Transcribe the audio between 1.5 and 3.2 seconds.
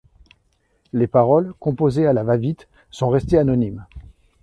composées à la va-vite, sont